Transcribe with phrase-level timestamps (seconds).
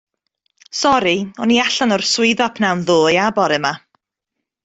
[0.79, 1.11] Sori,
[1.45, 3.73] o'n i allan o'r swyddfa pnawn ddoe a bore 'ma.